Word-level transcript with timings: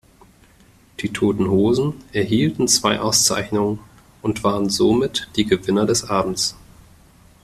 Die 1.01 1.13
Toten 1.13 1.51
Hosen 1.51 1.93
erhielten 2.11 2.67
zwei 2.67 2.99
Auszeichnungen 2.99 3.77
und 4.23 4.43
waren 4.43 4.67
somit 4.67 5.29
die 5.35 5.45
Gewinner 5.45 5.85
des 5.85 6.09
Abends. 6.09 6.55